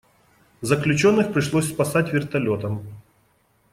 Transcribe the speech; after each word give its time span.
Заключенных 0.61 1.31
пришлось 1.31 1.69
спасать 1.69 2.11
вертолётом. 2.11 2.87